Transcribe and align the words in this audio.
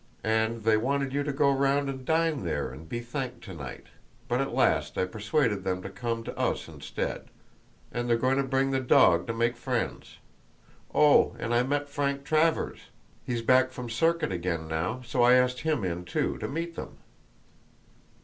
And 0.23 0.63
they 0.63 0.77
wanted 0.77 1.13
you 1.13 1.21
to 1.21 1.31
go 1.31 1.51
round 1.51 1.87
and 1.87 2.03
dine 2.03 2.43
there 2.43 2.71
and 2.71 2.89
be 2.89 3.01
thanked 3.01 3.43
to 3.43 3.53
night, 3.53 3.85
but 4.27 4.41
at 4.41 4.51
last 4.51 4.97
I 4.97 5.05
persuaded 5.05 5.63
them 5.63 5.83
to 5.83 5.91
come 5.91 6.23
to 6.23 6.35
us 6.35 6.67
instead. 6.67 7.25
And 7.91 8.09
they're 8.09 8.17
going 8.17 8.37
to 8.37 8.43
bring 8.43 8.71
the 8.71 8.79
dog 8.79 9.27
to 9.27 9.33
make 9.35 9.55
friends. 9.55 10.17
Oh, 10.91 11.35
and 11.37 11.53
I 11.53 11.61
met 11.61 11.87
Frank 11.87 12.23
Travers; 12.23 12.79
he's 13.23 13.43
back 13.43 13.69
from 13.69 13.91
circuit 13.91 14.31
again 14.31 14.67
now, 14.67 15.03
so 15.05 15.21
I 15.21 15.33
asked 15.35 15.59
him 15.59 15.83
in 15.83 16.03
too 16.03 16.39
to 16.39 16.47
meet 16.47 16.75
them!" 16.75 16.97